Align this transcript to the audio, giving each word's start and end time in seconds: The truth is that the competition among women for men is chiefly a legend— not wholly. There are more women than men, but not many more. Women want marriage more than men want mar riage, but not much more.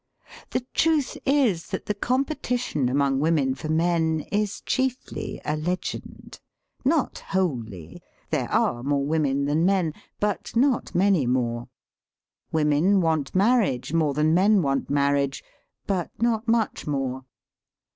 The 0.49 0.65
truth 0.73 1.15
is 1.27 1.67
that 1.67 1.85
the 1.85 1.93
competition 1.93 2.89
among 2.89 3.19
women 3.19 3.53
for 3.53 3.69
men 3.69 4.21
is 4.31 4.61
chiefly 4.61 5.39
a 5.45 5.55
legend— 5.55 6.39
not 6.93 7.19
wholly. 7.19 8.01
There 8.31 8.49
are 8.51 8.81
more 8.81 9.05
women 9.05 9.45
than 9.45 9.63
men, 9.63 9.93
but 10.19 10.55
not 10.55 10.95
many 10.95 11.27
more. 11.27 11.67
Women 12.51 12.99
want 12.99 13.35
marriage 13.35 13.93
more 13.93 14.15
than 14.15 14.33
men 14.33 14.63
want 14.63 14.89
mar 14.89 15.13
riage, 15.13 15.43
but 15.85 16.09
not 16.17 16.47
much 16.47 16.87
more. 16.87 17.25